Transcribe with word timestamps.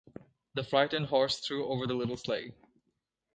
The 0.55 0.63
frightened 0.63 1.05
horse 1.05 1.37
threw 1.41 1.67
over 1.67 1.85
the 1.85 1.93
little 1.93 2.17
sleigh. 2.17 2.53